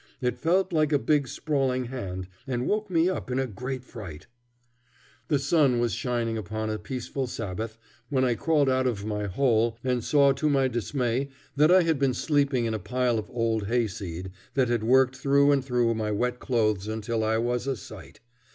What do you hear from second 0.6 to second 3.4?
like a big sprawling hand, and woke me up in